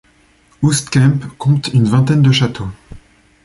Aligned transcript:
Oostkamp 0.63 1.19
compte 1.37 1.67
une 1.75 1.83
vingtaine 1.83 2.23
de 2.23 2.31
châteaux. 2.31 2.71